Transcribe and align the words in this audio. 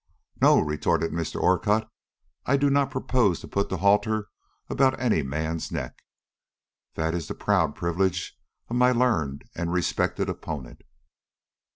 "No," 0.41 0.59
retorted 0.59 1.11
Mr. 1.11 1.39
Orcutt; 1.39 1.87
"I 2.47 2.57
do 2.57 2.71
not 2.71 2.89
propose 2.89 3.39
to 3.41 3.47
put 3.47 3.69
the 3.69 3.77
halter 3.77 4.29
about 4.67 4.99
any 4.99 5.21
man's 5.21 5.71
neck. 5.71 5.95
That 6.95 7.13
is 7.13 7.27
the 7.27 7.35
proud 7.35 7.75
privilege 7.75 8.35
of 8.67 8.77
my 8.77 8.93
learned 8.93 9.43
and 9.53 9.71
respected 9.71 10.27
opponent." 10.27 10.81